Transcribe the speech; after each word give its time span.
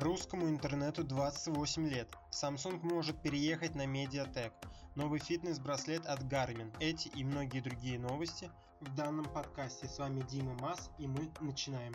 Русскому 0.00 0.50
интернету 0.50 1.04
28 1.04 1.88
лет. 1.88 2.08
Samsung 2.30 2.80
может 2.82 3.22
переехать 3.22 3.74
на 3.74 3.86
Mediatek. 3.86 4.52
Новый 4.94 5.20
фитнес-браслет 5.20 6.04
от 6.04 6.20
Garmin. 6.24 6.70
Эти 6.80 7.08
и 7.08 7.24
многие 7.24 7.60
другие 7.60 7.98
новости 7.98 8.50
в 8.80 8.94
данном 8.94 9.24
подкасте. 9.24 9.88
С 9.88 9.98
вами 9.98 10.20
Дима 10.28 10.54
Мас 10.60 10.90
и 10.98 11.06
мы 11.06 11.30
начинаем. 11.40 11.94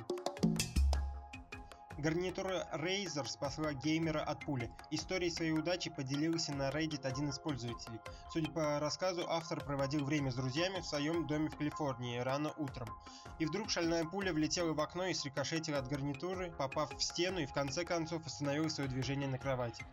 Гарнитура 2.01 2.67
Razer 2.73 3.27
спасла 3.27 3.73
геймера 3.73 4.23
от 4.23 4.43
пули. 4.43 4.71
Историей 4.89 5.29
своей 5.29 5.51
удачи 5.51 5.91
поделился 5.91 6.51
на 6.51 6.71
Reddit 6.71 7.05
один 7.05 7.29
из 7.29 7.37
пользователей. 7.37 7.99
Судя 8.31 8.49
по 8.51 8.79
рассказу, 8.79 9.23
автор 9.29 9.63
проводил 9.63 10.03
время 10.03 10.31
с 10.31 10.35
друзьями 10.35 10.79
в 10.79 10.85
своем 10.85 11.27
доме 11.27 11.49
в 11.49 11.57
Калифорнии 11.57 12.17
рано 12.17 12.53
утром. 12.57 12.89
И 13.37 13.45
вдруг 13.45 13.69
шальная 13.69 14.03
пуля 14.03 14.33
влетела 14.33 14.73
в 14.73 14.81
окно 14.81 15.05
и 15.05 15.13
срикошетила 15.13 15.77
от 15.77 15.89
гарнитуры, 15.89 16.51
попав 16.57 16.91
в 16.91 17.03
стену 17.03 17.37
и 17.37 17.45
в 17.45 17.53
конце 17.53 17.85
концов 17.85 18.25
остановила 18.25 18.69
свое 18.69 18.89
движение 18.89 19.29
на 19.29 19.37
кровати. 19.37 19.85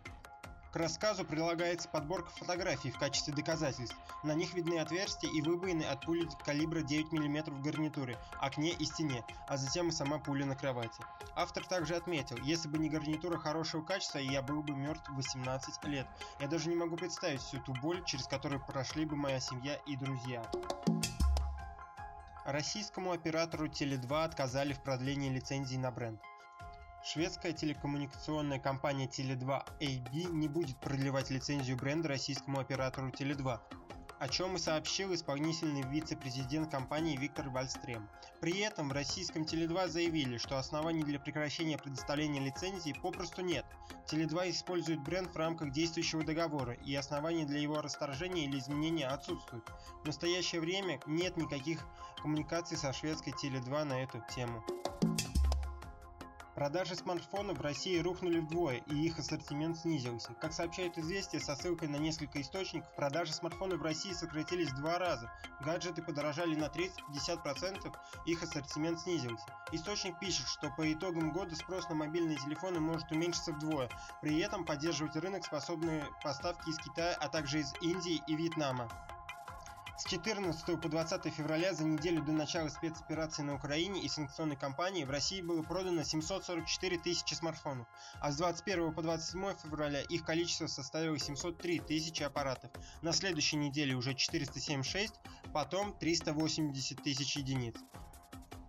К 0.73 0.77
рассказу 0.77 1.25
прилагается 1.25 1.89
подборка 1.89 2.31
фотографий 2.31 2.91
в 2.91 2.99
качестве 2.99 3.33
доказательств. 3.33 3.97
На 4.23 4.35
них 4.35 4.53
видны 4.53 4.79
отверстия 4.79 5.31
и 5.31 5.41
выбоины 5.41 5.85
от 5.85 6.05
пули 6.05 6.29
калибра 6.45 6.83
9 6.83 7.11
мм 7.11 7.51
в 7.51 7.63
гарнитуре, 7.63 8.19
окне 8.39 8.73
и 8.73 8.85
стене, 8.85 9.25
а 9.47 9.57
затем 9.57 9.89
и 9.89 9.93
сама 9.93 10.19
пуля 10.19 10.45
на 10.45 10.55
кровати. 10.55 11.03
Автор 11.35 11.67
также 11.67 11.95
отметил, 11.95 12.37
если 12.43 12.69
бы 12.69 12.79
не 12.79 12.91
гарнитура 12.91 13.39
хорошего 13.39 13.83
качества, 13.83 14.19
я 14.19 14.43
был 14.43 14.63
бы 14.63 14.75
мертв 14.75 15.09
18 15.09 15.85
лет. 15.85 16.07
Я 16.39 16.49
даже 16.49 16.69
не 16.69 16.77
могу 16.77 16.97
представить 16.97 17.41
всю 17.41 17.61
ту 17.61 17.73
боль, 17.81 18.05
через 18.05 18.27
которую 18.27 18.61
прошли 18.65 19.07
бы 19.07 19.17
моя 19.17 19.41
семья 19.41 19.77
и 19.87 19.97
друзья. 19.97 20.43
Российскому 22.45 23.13
оператору 23.13 23.69
Теле2 23.69 24.25
отказали 24.25 24.73
в 24.73 24.81
продлении 24.81 25.31
лицензии 25.31 25.77
на 25.77 25.91
бренд. 25.91 26.21
Шведская 27.11 27.55
телекоммуникационная 27.55 28.59
компания 28.59 29.07
Tele2 29.07 29.65
AB 29.81 30.31
не 30.31 30.47
будет 30.47 30.77
продлевать 30.77 31.31
лицензию 31.31 31.79
бренда 31.79 32.09
российскому 32.09 32.61
оператору 32.61 33.09
Tele2, 33.09 33.59
о 34.19 34.29
чем 34.29 34.57
и 34.57 34.59
сообщил 34.59 35.15
исполнительный 35.15 35.85
вице-президент 35.85 36.71
компании 36.71 37.17
Виктор 37.17 37.49
Вальстрем. 37.49 38.11
При 38.43 38.59
этом 38.59 38.91
в 38.91 38.93
российском 38.93 39.45
Теле2 39.45 39.89
заявили, 39.89 40.37
что 40.37 40.59
оснований 40.59 41.03
для 41.03 41.19
прекращения 41.19 41.79
предоставления 41.79 42.41
лицензии 42.41 42.95
попросту 43.03 43.41
нет. 43.41 43.65
Теле2 44.11 44.51
использует 44.51 45.01
бренд 45.01 45.33
в 45.33 45.39
рамках 45.39 45.73
действующего 45.73 46.25
договора, 46.25 46.75
и 46.75 46.95
оснований 46.95 47.47
для 47.47 47.59
его 47.59 47.81
расторжения 47.81 48.45
или 48.45 48.59
изменения 48.59 49.07
отсутствуют. 49.07 49.67
В 50.03 50.07
настоящее 50.07 50.61
время 50.61 51.01
нет 51.07 51.39
никаких 51.39 51.87
коммуникаций 52.21 52.77
со 52.77 52.93
шведской 52.93 53.33
Теле2 53.33 53.85
на 53.85 54.03
эту 54.03 54.23
тему. 54.35 54.63
Продажи 56.59 56.97
смартфонов 56.97 57.59
в 57.59 57.63
России 57.63 58.01
рухнули 58.01 58.41
вдвое, 58.41 58.79
и 58.89 59.07
их 59.07 59.21
ассортимент 59.21 59.79
снизился. 59.79 60.35
Как 60.41 60.53
сообщает 60.53 60.99
известие 60.99 61.41
со 61.41 61.55
ссылкой 61.55 61.87
на 61.87 61.99
несколько 61.99 62.41
источников, 62.41 62.93
продажи 62.97 63.33
смартфонов 63.33 63.79
в 63.79 63.85
России 63.85 64.13
сократились 64.13 64.73
в 64.73 64.75
два 64.75 64.99
раза. 64.99 65.31
Гаджеты 65.61 66.03
подорожали 66.03 66.57
на 66.57 66.65
30-50%, 66.65 67.95
их 68.27 68.43
ассортимент 68.43 68.99
снизился. 68.99 69.47
Источник 69.71 70.19
пишет, 70.19 70.49
что 70.49 70.69
по 70.77 70.93
итогам 70.93 71.31
года 71.31 71.55
спрос 71.55 71.89
на 71.91 71.95
мобильные 71.95 72.39
телефоны 72.39 72.81
может 72.81 73.09
уменьшиться 73.13 73.53
вдвое, 73.53 73.89
при 74.21 74.41
этом 74.41 74.65
поддерживать 74.65 75.15
рынок 75.15 75.45
способны 75.45 76.03
поставки 76.25 76.71
из 76.71 76.77
Китая, 76.79 77.17
а 77.21 77.29
также 77.29 77.61
из 77.61 77.73
Индии 77.83 78.21
и 78.27 78.35
Вьетнама. 78.35 78.89
С 79.99 80.05
14 80.05 80.81
по 80.81 80.89
20 80.89 81.35
февраля 81.35 81.75
за 81.75 81.83
неделю 81.83 82.23
до 82.23 82.31
начала 82.31 82.69
спецоперации 82.69 83.43
на 83.43 83.57
Украине 83.57 84.01
и 84.01 84.09
санкционной 84.09 84.55
кампании 84.55 85.03
в 85.03 85.11
России 85.11 85.43
было 85.43 85.61
продано 85.65 86.05
744 86.05 86.99
тысячи 86.99 87.35
смартфонов, 87.35 87.89
а 88.21 88.31
с 88.31 88.37
21 88.37 88.95
по 88.95 89.03
27 89.03 89.57
февраля 89.61 90.03
их 90.03 90.25
количество 90.25 90.69
составило 90.69 91.19
703 91.19 91.81
тысячи 91.81 92.23
аппаратов. 92.23 92.71
На 93.03 93.13
следующей 93.13 93.57
неделе 93.57 93.97
уже 93.97 94.15
476, 94.15 95.15
потом 95.53 95.93
380 95.99 97.03
тысяч 97.03 97.37
единиц. 97.37 97.75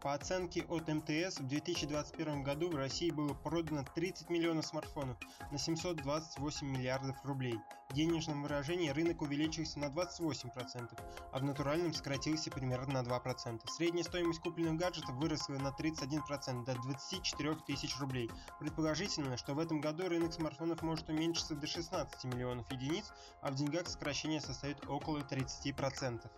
По 0.02 0.14
оценке 0.14 0.64
от 0.70 0.88
МТС, 0.88 1.40
в 1.40 1.48
2021 1.48 2.42
году 2.42 2.70
в 2.70 2.76
России 2.76 3.12
было 3.12 3.34
продано 3.34 3.84
30 3.96 4.30
миллионов 4.30 4.66
смартфонов 4.66 5.18
на 5.52 5.58
728 5.58 6.66
миллиардов 6.66 7.18
рублей. 7.26 7.60
В 7.90 7.94
денежном 7.96 8.44
выражении 8.44 8.92
рынок 8.92 9.22
увеличился 9.22 9.78
на 9.78 9.86
28%, 9.86 10.98
а 11.34 11.40
в 11.40 11.44
натуральном 11.44 11.94
сократился 11.94 12.50
примерно 12.50 13.02
на 13.02 13.06
2%. 13.06 13.60
Средняя 13.68 14.06
стоимость 14.06 14.40
купленных 14.40 14.80
гаджетов 14.80 15.16
выросла 15.16 15.56
на 15.56 15.76
31% 15.78 16.64
до 16.64 16.76
24 16.76 17.56
тысяч 17.68 18.00
рублей. 18.00 18.32
Предположительно, 18.58 19.36
что 19.36 19.54
в 19.54 19.60
этом 19.60 19.82
году 19.82 20.08
рынок 20.08 20.32
смартфонов 20.32 20.82
может 20.82 21.10
уменьшиться 21.10 21.56
до 21.56 21.68
16 21.68 22.24
миллионов 22.24 22.72
единиц, 22.72 23.12
а 23.42 23.52
в 23.52 23.56
деньгах 23.56 23.90
сокращение 23.90 24.40
составит 24.40 24.88
около 24.88 25.18
30% 25.20 26.30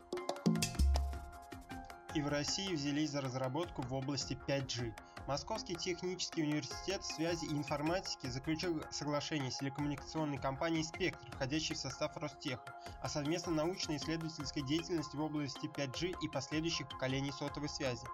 и 2.13 2.22
в 2.22 2.27
России 2.27 2.73
взялись 2.73 3.11
за 3.11 3.22
разработку 3.22 3.81
в 3.83 3.94
области 3.94 4.38
5G. 4.47 4.94
Московский 5.27 5.75
технический 5.75 6.44
университет 6.44 7.05
связи 7.05 7.45
и 7.45 7.53
информатики 7.53 8.27
заключил 8.27 8.83
соглашение 8.91 9.51
с 9.51 9.59
телекоммуникационной 9.59 10.38
компанией 10.38 10.83
«Спектр», 10.83 11.25
входящей 11.31 11.75
в 11.75 11.77
состав 11.77 12.17
Ростеха, 12.17 12.73
о 13.01 13.07
совместной 13.07 13.53
научно-исследовательской 13.53 14.63
деятельности 14.63 15.16
в 15.16 15.22
области 15.22 15.67
5G 15.67 16.16
и 16.22 16.27
последующих 16.27 16.89
поколений 16.89 17.31
сотовой 17.31 17.69
связи. 17.69 18.05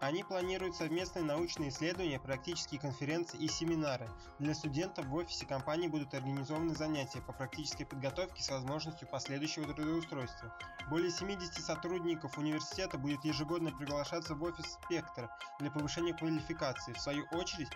Они 0.00 0.24
планируют 0.24 0.76
совместные 0.76 1.26
научные 1.26 1.68
исследования, 1.68 2.18
практические 2.18 2.80
конференции 2.80 3.36
и 3.36 3.48
семинары. 3.48 4.08
Для 4.38 4.54
студентов 4.54 5.04
в 5.04 5.14
офисе 5.14 5.44
компании 5.44 5.88
будут 5.88 6.14
организованы 6.14 6.74
занятия 6.74 7.20
по 7.20 7.34
практической 7.34 7.84
подготовке 7.84 8.42
с 8.42 8.48
возможностью 8.48 9.06
последующего 9.08 9.74
трудоустройства. 9.74 10.56
Более 10.88 11.10
70 11.10 11.52
сотрудников 11.52 12.38
университета 12.38 12.96
будет 12.96 13.22
ежегодно 13.26 13.72
приглашаться 13.72 14.34
в 14.34 14.42
офис 14.42 14.78
«Спектр» 14.82 15.28
для 15.58 15.70
повышения 15.70 16.14
квалификации. 16.14 16.94
В 16.94 17.00
свою 17.00 17.26
очередь, 17.32 17.68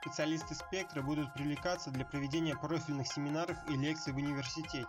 специалисты 0.00 0.56
«Спектра» 0.56 1.02
будут 1.02 1.32
привлекаться 1.34 1.92
для 1.92 2.04
проведения 2.04 2.56
профильных 2.56 3.06
семинаров 3.06 3.56
и 3.70 3.76
лекций 3.76 4.12
в 4.12 4.16
университете. 4.16 4.88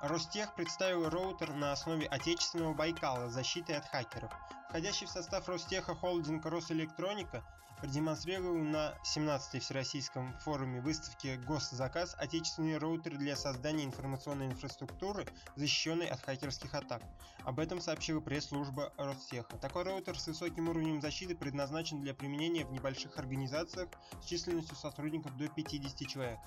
Ростех 0.00 0.52
представил 0.56 1.08
роутер 1.08 1.52
на 1.54 1.70
основе 1.70 2.08
отечественного 2.08 2.74
Байкала 2.74 3.28
с 3.28 3.34
защитой 3.34 3.76
от 3.76 3.86
хакеров. 3.86 4.32
Входящий 4.72 5.06
в 5.06 5.10
состав 5.10 5.46
Ростеха 5.50 5.94
холдинг 5.94 6.46
Росэлектроника 6.46 7.44
продемонстрировал 7.82 8.56
на 8.56 8.94
17-й 9.04 9.60
Всероссийском 9.60 10.32
форуме 10.38 10.80
выставки 10.80 11.38
«Госзаказ» 11.46 12.16
отечественный 12.16 12.78
роутер 12.78 13.18
для 13.18 13.36
создания 13.36 13.84
информационной 13.84 14.46
инфраструктуры, 14.46 15.26
защищенной 15.56 16.06
от 16.06 16.22
хакерских 16.22 16.72
атак. 16.72 17.02
Об 17.44 17.60
этом 17.60 17.82
сообщила 17.82 18.20
пресс-служба 18.20 18.94
Ростеха. 18.96 19.58
Такой 19.58 19.82
роутер 19.82 20.18
с 20.18 20.26
высоким 20.26 20.70
уровнем 20.70 21.02
защиты 21.02 21.36
предназначен 21.36 22.00
для 22.00 22.14
применения 22.14 22.64
в 22.64 22.72
небольших 22.72 23.18
организациях 23.18 23.90
с 24.22 24.24
численностью 24.24 24.78
сотрудников 24.78 25.36
до 25.36 25.48
50 25.48 26.08
человек. 26.08 26.38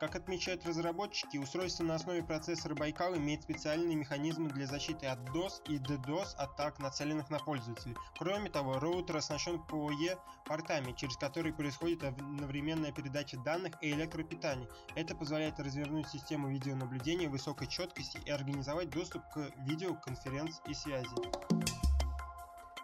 Как 0.00 0.16
отмечают 0.16 0.64
разработчики, 0.64 1.36
устройство 1.36 1.84
на 1.84 1.96
основе 1.96 2.22
процессора 2.22 2.74
Байкал 2.74 3.14
имеет 3.16 3.42
специальные 3.42 3.96
механизмы 3.96 4.48
для 4.48 4.66
защиты 4.66 5.04
от 5.04 5.18
DOS 5.28 5.60
и 5.68 5.76
DDoS 5.76 6.36
атак, 6.38 6.78
нацеленных 6.78 7.28
на 7.28 7.38
пользователей. 7.38 7.94
Кроме 8.18 8.48
того, 8.48 8.80
роутер 8.80 9.18
оснащен 9.18 9.62
PoE 9.68 10.18
портами, 10.46 10.92
через 10.92 11.18
которые 11.18 11.52
происходит 11.52 12.02
одновременная 12.02 12.92
передача 12.92 13.36
данных 13.44 13.74
и 13.82 13.90
электропитания. 13.90 14.70
Это 14.94 15.14
позволяет 15.14 15.60
развернуть 15.60 16.08
систему 16.08 16.48
видеонаблюдения 16.48 17.28
высокой 17.28 17.66
четкости 17.66 18.18
и 18.24 18.30
организовать 18.30 18.88
доступ 18.88 19.22
к 19.34 19.50
видеоконференц 19.66 20.60
и 20.66 20.72
связи. 20.72 21.79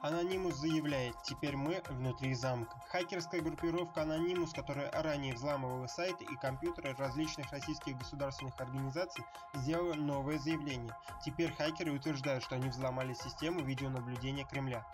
Анонимус 0.07 0.55
заявляет, 0.55 1.17
теперь 1.25 1.57
мы 1.57 1.83
внутри 1.89 2.33
замка. 2.35 2.81
Хакерская 2.91 3.41
группировка 3.41 4.03
Анонимус, 4.03 4.53
которая 4.53 4.89
ранее 4.93 5.35
взламывала 5.35 5.89
сайты 5.89 6.23
и 6.23 6.37
компьютеры 6.37 6.95
различных 6.95 7.51
российских 7.51 7.99
государственных 7.99 8.55
организаций, 8.61 9.25
сделала 9.55 9.95
новое 9.95 10.39
заявление. 10.39 10.97
Теперь 11.25 11.53
хакеры 11.53 11.91
утверждают, 11.91 12.45
что 12.45 12.55
они 12.55 12.69
взломали 12.69 13.15
систему 13.15 13.63
видеонаблюдения 13.63 14.45
Кремля. 14.45 14.87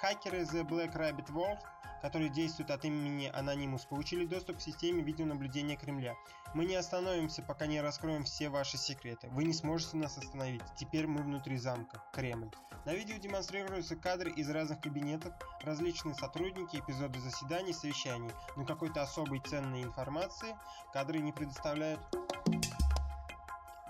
Хакеры 0.00 0.40
The 0.40 0.68
Black 0.68 0.96
Rabbit 0.96 1.28
World, 1.28 1.60
которые 2.02 2.28
действуют 2.28 2.72
от 2.72 2.84
имени 2.84 3.30
Anonymous, 3.30 3.86
получили 3.88 4.26
доступ 4.26 4.56
к 4.56 4.60
системе 4.60 5.00
видеонаблюдения 5.00 5.76
Кремля. 5.76 6.16
Мы 6.54 6.64
не 6.64 6.74
остановимся, 6.74 7.42
пока 7.42 7.66
не 7.66 7.80
раскроем 7.80 8.24
все 8.24 8.48
ваши 8.48 8.78
секреты. 8.78 9.28
Вы 9.30 9.44
не 9.44 9.52
сможете 9.52 9.96
нас 9.96 10.18
остановить. 10.18 10.62
Теперь 10.76 11.06
мы 11.06 11.22
внутри 11.22 11.56
замка. 11.56 12.02
Кремль. 12.12 12.50
На 12.84 12.94
видео 12.94 13.16
демонстрируются 13.16 13.96
кадры 13.96 14.30
из 14.30 14.48
разных 14.56 14.80
кабинетов, 14.80 15.34
различные 15.60 16.14
сотрудники, 16.14 16.78
эпизоды 16.78 17.20
заседаний, 17.20 17.74
совещаний, 17.74 18.30
но 18.56 18.64
какой-то 18.64 19.02
особой 19.02 19.40
ценной 19.40 19.82
информации 19.82 20.56
кадры 20.94 21.18
не 21.18 21.30
предоставляют. 21.30 22.00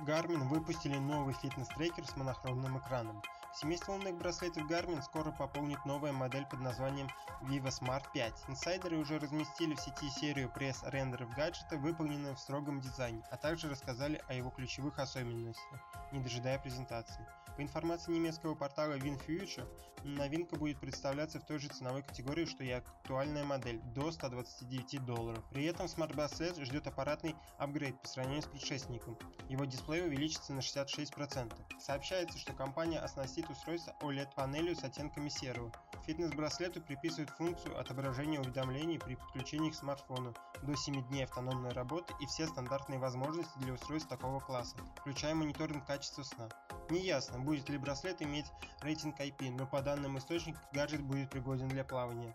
Garmin 0.00 0.48
выпустили 0.48 0.98
новый 0.98 1.34
фитнес-трекер 1.34 2.04
с 2.04 2.16
монохромным 2.16 2.78
экраном. 2.78 3.22
Семейство 3.54 3.92
умных 3.92 4.16
браслетов 4.16 4.68
Garmin 4.68 5.00
скоро 5.02 5.30
пополнит 5.30 5.82
новая 5.86 6.12
модель 6.12 6.46
под 6.46 6.60
названием 6.60 7.08
Vivo 7.42 7.68
Smart 7.68 8.04
5. 8.12 8.44
Инсайдеры 8.48 8.98
уже 8.98 9.18
разместили 9.18 9.74
в 9.74 9.80
сети 9.80 10.10
серию 10.10 10.50
пресс-рендеров 10.50 11.30
гаджета, 11.34 11.76
выполненную 11.76 12.34
в 12.34 12.40
строгом 12.40 12.80
дизайне, 12.80 13.22
а 13.30 13.36
также 13.36 13.70
рассказали 13.70 14.20
о 14.28 14.34
его 14.34 14.50
ключевых 14.50 14.98
особенностях, 14.98 15.80
не 16.12 16.20
дожидая 16.20 16.58
презентации. 16.58 17.26
По 17.56 17.62
информации 17.62 18.12
немецкого 18.12 18.54
портала 18.54 18.98
WinFuture, 18.98 19.66
новинка 20.04 20.56
будет 20.56 20.78
представляться 20.78 21.40
в 21.40 21.46
той 21.46 21.58
же 21.58 21.68
ценовой 21.68 22.02
категории, 22.02 22.44
что 22.44 22.62
и 22.62 22.70
актуальная 22.70 23.44
модель, 23.44 23.80
до 23.94 24.12
129 24.12 25.04
долларов. 25.06 25.42
При 25.50 25.64
этом 25.64 25.86
Smart 25.86 26.14
Bracelet 26.14 26.62
ждет 26.62 26.86
аппаратный 26.86 27.34
апгрейд 27.56 28.00
по 28.02 28.08
сравнению 28.08 28.42
с 28.42 28.46
предшественником. 28.46 29.16
Его 29.48 29.64
дисплей 29.64 30.06
увеличится 30.06 30.52
на 30.52 30.60
66%. 30.60 31.54
Сообщается, 31.80 32.38
что 32.38 32.52
компания 32.52 32.98
оснастит 32.98 33.48
устройство 33.48 33.96
OLED-панелью 34.02 34.76
с 34.76 34.84
оттенками 34.84 35.30
серого. 35.30 35.72
Фитнес-браслету 36.04 36.82
приписывают 36.82 37.30
функцию 37.30 37.80
отображения 37.80 38.38
уведомлений 38.38 38.98
при 38.98 39.14
подключении 39.14 39.70
к 39.70 39.74
смартфону, 39.74 40.34
до 40.62 40.76
7 40.76 41.08
дней 41.08 41.24
автономной 41.24 41.70
работы 41.70 42.12
и 42.20 42.26
все 42.26 42.46
стандартные 42.46 42.98
возможности 42.98 43.58
для 43.58 43.72
устройств 43.72 44.08
такого 44.10 44.40
класса, 44.40 44.76
включая 45.00 45.34
мониторинг 45.34 45.86
качества 45.86 46.22
сна. 46.22 46.48
Неясно, 46.88 47.40
будет 47.40 47.68
ли 47.68 47.78
браслет 47.78 48.22
иметь 48.22 48.46
рейтинг 48.80 49.18
IP, 49.20 49.50
но 49.50 49.66
по 49.66 49.82
данным 49.82 50.18
источника 50.18 50.60
гаджет 50.72 51.02
будет 51.02 51.30
пригоден 51.30 51.68
для 51.68 51.84
плавания. 51.84 52.34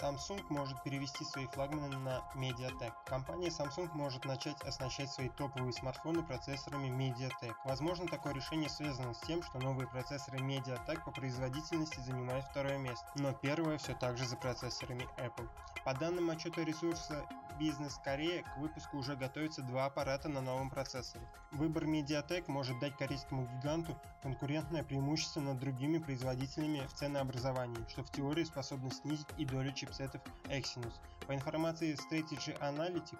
Samsung 0.00 0.44
может 0.50 0.82
перевести 0.82 1.24
свои 1.24 1.46
флагманы 1.46 1.96
на 1.96 2.22
MediaTek. 2.34 2.92
Компания 3.06 3.48
Samsung 3.48 3.88
может 3.94 4.24
начать 4.26 4.60
оснащать 4.62 5.10
свои 5.10 5.30
топовые 5.30 5.72
смартфоны 5.72 6.22
процессорами 6.22 6.88
MediaTek. 6.88 7.54
Возможно, 7.64 8.06
такое 8.06 8.34
решение 8.34 8.68
связано 8.68 9.14
с 9.14 9.20
тем, 9.20 9.42
что 9.42 9.58
новые 9.58 9.88
процессоры 9.88 10.38
MediaTek 10.38 11.02
по 11.04 11.10
производительности 11.10 12.00
занимают 12.00 12.44
второе 12.44 12.76
место, 12.76 13.06
но 13.14 13.32
первое 13.32 13.78
все 13.78 13.94
так 13.94 14.18
же 14.18 14.26
за 14.26 14.36
процессорами 14.36 15.08
Apple. 15.16 15.48
По 15.84 15.94
данным 15.94 16.28
отчета 16.30 16.62
ресурса 16.62 17.26
Бизнес 17.58 17.98
Корея, 18.04 18.42
к 18.42 18.58
выпуску 18.58 18.98
уже 18.98 19.16
готовятся 19.16 19.62
два 19.62 19.86
аппарата 19.86 20.28
на 20.28 20.42
новом 20.42 20.68
процессоре. 20.68 21.26
Выбор 21.52 21.84
Mediatek 21.84 22.44
может 22.48 22.78
дать 22.80 22.94
корейскому 22.98 23.46
гиганту 23.46 23.96
конкурентное 24.22 24.84
преимущество 24.84 25.40
над 25.40 25.58
другими 25.58 25.96
производителями 25.96 26.86
в 26.86 26.92
ценообразовании, 26.92 27.86
что 27.88 28.02
в 28.02 28.10
теории 28.10 28.44
способно 28.44 28.90
снизить 28.90 29.28
и 29.38 29.46
долю 29.46 29.72
чипсетов 29.86 30.20
Exynos. 30.44 30.94
По 31.26 31.34
информации 31.34 31.94
Strategy 31.94 32.58
Analytics, 32.60 33.18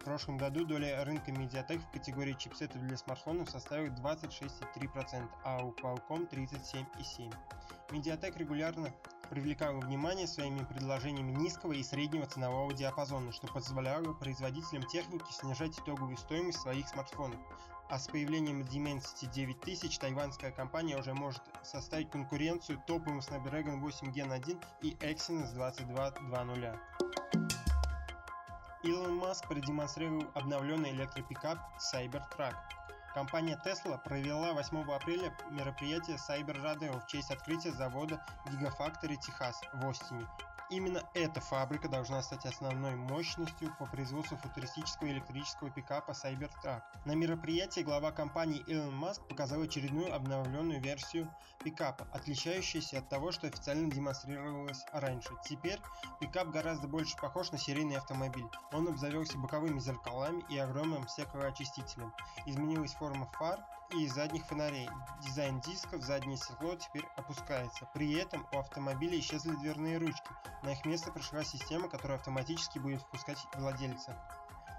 в 0.00 0.04
прошлом 0.04 0.36
году 0.36 0.64
доля 0.64 1.04
рынка 1.04 1.30
Mediatek 1.32 1.78
в 1.78 1.90
категории 1.90 2.34
чипсетов 2.34 2.80
для 2.82 2.96
смартфонов 2.96 3.50
составила 3.50 3.92
26,3%, 3.94 5.28
а 5.44 5.64
у 5.64 5.72
Qualcomm 5.72 6.28
37,7%. 6.30 7.34
Mediatek 7.90 8.38
регулярно 8.38 8.92
привлекала 9.30 9.80
внимание 9.80 10.26
своими 10.26 10.64
предложениями 10.64 11.32
низкого 11.32 11.72
и 11.72 11.82
среднего 11.82 12.26
ценового 12.26 12.72
диапазона, 12.72 13.32
что 13.32 13.46
позволяло 13.48 14.12
производителям 14.14 14.84
техники 14.84 15.32
снижать 15.32 15.78
итоговую 15.78 16.16
стоимость 16.16 16.60
своих 16.60 16.88
смартфонов. 16.88 17.40
А 17.88 17.98
с 17.98 18.08
появлением 18.08 18.62
Dimensity 18.62 19.30
9000 19.32 19.98
тайваньская 19.98 20.50
компания 20.50 20.96
уже 20.96 21.14
может 21.14 21.42
составить 21.62 22.10
конкуренцию 22.10 22.82
топовым 22.86 23.20
Snapdragon 23.20 23.78
8 23.78 24.12
Gen 24.12 24.32
1 24.32 24.60
и 24.82 24.90
Exynos 24.94 25.52
2220. 25.54 26.80
Илон 28.82 29.16
Маск 29.16 29.46
продемонстрировал 29.46 30.24
обновленный 30.34 30.90
электропикап 30.90 31.58
Cybertruck. 31.78 32.56
Компания 33.14 33.58
Tesla 33.64 34.02
провела 34.02 34.52
8 34.52 34.82
апреля 34.92 35.32
мероприятие 35.50 36.16
Cyber 36.16 36.60
Rodeo 36.60 37.00
в 37.00 37.06
честь 37.06 37.30
открытия 37.30 37.72
завода 37.72 38.20
Gigafactory 38.46 39.16
Техас 39.16 39.60
в 39.72 39.88
Остине. 39.88 40.26
Именно 40.68 41.00
эта 41.14 41.40
фабрика 41.40 41.88
должна 41.88 42.20
стать 42.22 42.44
основной 42.44 42.96
мощностью 42.96 43.72
по 43.78 43.86
производству 43.86 44.36
футуристического 44.36 45.06
электрического 45.08 45.70
пикапа 45.70 46.10
Cybertruck. 46.10 46.82
На 47.04 47.12
мероприятии 47.12 47.82
глава 47.82 48.10
компании 48.10 48.64
Elon 48.66 48.98
Musk 48.98 49.28
показал 49.28 49.62
очередную 49.62 50.12
обновленную 50.12 50.80
версию 50.80 51.32
пикапа, 51.62 52.08
отличающуюся 52.12 52.98
от 52.98 53.08
того, 53.08 53.30
что 53.30 53.46
официально 53.46 53.88
демонстрировалось 53.88 54.84
раньше. 54.92 55.30
Теперь 55.44 55.78
пикап 56.20 56.48
гораздо 56.48 56.88
больше 56.88 57.16
похож 57.16 57.52
на 57.52 57.58
серийный 57.58 57.96
автомобиль. 57.96 58.48
Он 58.72 58.88
обзавелся 58.88 59.38
боковыми 59.38 59.78
зеркалами 59.78 60.42
и 60.48 60.58
огромным 60.58 61.06
стеклоочистителем. 61.06 62.12
Изменилась 62.44 62.94
форма 62.94 63.26
фар 63.38 63.64
и 63.92 64.06
задних 64.08 64.44
фонарей. 64.46 64.88
Дизайн 65.22 65.60
дисков, 65.60 66.02
заднее 66.02 66.36
стекло 66.36 66.74
теперь 66.76 67.06
опускается. 67.16 67.88
При 67.94 68.14
этом 68.14 68.46
у 68.52 68.58
автомобиля 68.58 69.18
исчезли 69.18 69.54
дверные 69.56 69.98
ручки, 69.98 70.30
на 70.62 70.72
их 70.72 70.84
место 70.84 71.12
пришла 71.12 71.44
система, 71.44 71.88
которая 71.88 72.18
автоматически 72.18 72.78
будет 72.78 73.02
впускать 73.02 73.38
владельца. 73.54 74.16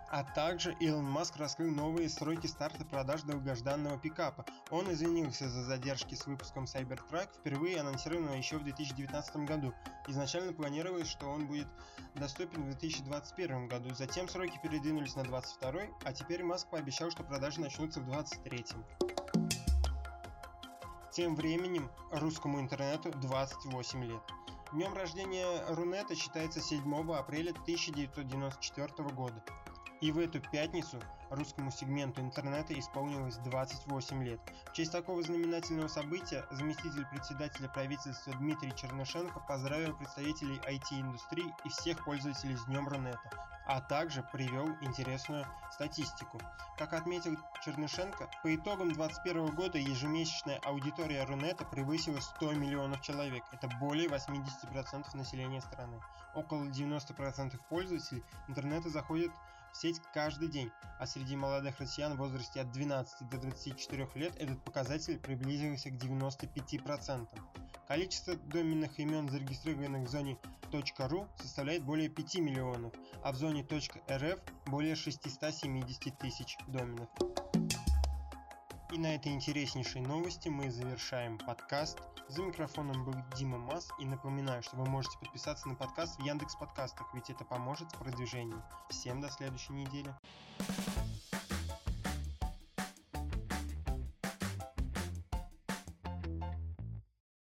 А 0.10 0.24
также 0.24 0.74
Илон 0.80 1.04
Маск 1.04 1.36
раскрыл 1.36 1.70
новые 1.70 2.08
сроки 2.08 2.48
старта 2.48 2.86
продаж 2.86 3.24
долгожданного 3.24 3.98
пикапа. 4.00 4.46
Он 4.72 4.90
извинился 4.92 5.50
за 5.50 5.64
задержки 5.64 6.16
с 6.16 6.26
выпуском 6.26 6.64
Cybertruck, 6.64 7.28
впервые 7.40 7.82
анонсированного 7.82 8.36
еще 8.36 8.58
в 8.58 8.64
2019 8.64 9.36
году. 9.38 9.74
Изначально 10.08 10.54
планировалось, 10.54 11.10
что 11.10 11.28
он 11.28 11.48
будет 11.48 11.68
доступен 12.16 12.62
в 12.62 12.66
2021 12.68 13.68
году, 13.68 13.94
затем 13.96 14.30
сроки 14.30 14.58
передвинулись 14.64 15.16
на 15.16 15.24
2022, 15.24 15.98
а 16.06 16.14
теперь 16.14 16.44
Маск 16.44 16.70
пообещал, 16.70 17.12
что 17.12 17.24
продажи 17.24 17.60
начнутся 17.60 18.00
в 18.00 18.06
2023. 18.06 18.66
Тем 21.12 21.36
временем 21.36 21.92
русскому 22.12 22.62
интернету 22.62 23.12
28 23.12 24.04
лет. 24.06 24.22
Днем 24.72 24.94
рождения 24.94 25.66
Рунета 25.70 26.16
считается 26.16 26.62
7 26.62 27.12
апреля 27.14 27.52
1994 27.52 29.10
года. 29.10 29.44
И 30.00 30.12
в 30.12 30.20
эту 30.20 30.40
пятницу 30.40 31.00
русскому 31.32 31.72
сегменту 31.72 32.22
интернета 32.22 32.78
исполнилось 32.78 33.38
28 33.38 34.24
лет. 34.24 34.40
В 34.68 34.74
честь 34.74 34.92
такого 34.92 35.24
знаменательного 35.24 35.88
события 35.88 36.46
заместитель 36.52 37.06
председателя 37.08 37.68
правительства 37.68 38.34
Дмитрий 38.34 38.74
Чернышенко 38.76 39.40
поздравил 39.40 39.96
представителей 39.96 40.58
IT-индустрии 40.68 41.52
и 41.66 41.70
всех 41.70 42.06
пользователей 42.06 42.56
с 42.56 42.66
Днем 42.66 42.88
Рунета, 42.88 43.20
а 43.66 43.82
также 43.82 44.24
привел 44.32 44.68
интересную 44.82 45.48
статистику. 45.72 46.40
Как 46.78 46.94
отметил 46.94 47.36
Чернышенко, 47.66 48.30
по 48.44 48.56
итогам 48.56 48.94
2021 48.94 49.56
года 49.56 49.80
ежемесячная 49.80 50.60
аудитория 50.60 51.24
Рунета 51.24 51.66
превысила 51.66 52.20
100 52.20 52.54
миллионов 52.54 53.02
человек. 53.02 53.44
Это 53.52 53.68
более 53.80 54.08
80% 54.08 55.18
населения 55.18 55.62
страны. 55.62 56.00
Около 56.36 56.66
90% 56.66 57.60
пользователей 57.68 58.24
интернета 58.48 58.90
заходят 58.90 59.32
сеть 59.78 60.02
каждый 60.14 60.48
день, 60.48 60.72
а 61.00 61.06
среди 61.06 61.36
молодых 61.36 61.80
россиян 61.80 62.16
в 62.16 62.18
возрасте 62.18 62.62
от 62.62 62.72
12 62.72 63.30
до 63.30 63.38
24 63.38 64.10
лет 64.16 64.36
этот 64.38 64.64
показатель 64.64 65.20
приблизился 65.20 65.90
к 65.90 65.94
95%. 65.94 67.28
Количество 67.88 68.36
доменных 68.36 69.00
имен, 69.00 69.30
зарегистрированных 69.30 70.08
в 70.08 70.12
зоне 70.12 70.38
.ru, 70.72 71.28
составляет 71.40 71.84
более 71.84 72.10
5 72.10 72.36
миллионов, 72.40 72.94
а 73.24 73.32
в 73.32 73.36
зоне 73.36 73.62
.rf 73.62 74.42
более 74.66 74.96
670 74.96 76.18
тысяч 76.18 76.58
доменов. 76.68 77.08
И 78.94 78.98
на 78.98 79.16
этой 79.16 79.34
интереснейшей 79.34 80.00
новости 80.00 80.48
мы 80.48 80.72
завершаем 80.72 81.38
подкаст. 81.40 82.00
За 82.30 82.42
микрофоном 82.42 83.04
был 83.04 83.16
Дима 83.36 83.58
Мас 83.58 83.90
и 84.00 84.06
напоминаю, 84.06 84.64
что 84.64 84.78
вы 84.78 84.86
можете 84.86 85.18
подписаться 85.20 85.68
на 85.68 85.76
подкаст 85.76 86.18
в 86.18 86.24
Яндекс 86.24 86.56
Подкастах, 86.56 87.14
ведь 87.14 87.30
это 87.30 87.44
поможет 87.44 87.92
в 87.92 88.00
продвижении. 88.00 88.56
Всем 88.90 89.20
до 89.20 89.30
следующей 89.30 89.74
недели. 89.74 90.16